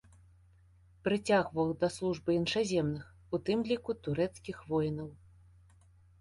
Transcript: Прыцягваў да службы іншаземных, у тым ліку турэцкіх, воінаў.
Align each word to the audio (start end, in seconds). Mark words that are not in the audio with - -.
Прыцягваў 1.07 1.69
да 1.83 1.89
службы 1.97 2.29
іншаземных, 2.39 3.05
у 3.39 3.41
тым 3.51 3.59
ліку 3.73 3.91
турэцкіх, 4.09 4.57
воінаў. 4.73 5.09